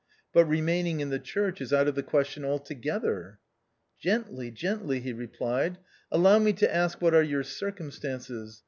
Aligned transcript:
But 0.33 0.45
remaining 0.45 0.99
in 0.99 1.09
the 1.09 1.19
church 1.19 1.61
is 1.61 1.71
out 1.71 1.87
of 1.87 1.93
the 1.93 2.01
question 2.01 2.43
altogether." 2.43 3.37
"Gently, 3.99 4.49
gently," 4.49 4.99
he 4.99 5.13
replied, 5.13 5.77
"allow 6.11 6.39
me 6.39 6.53
to 6.53 6.75
ask 6.75 6.99
you 6.99 7.05
what 7.05 7.13
are 7.13 7.21
your 7.21 7.43
circumstances? 7.43 8.59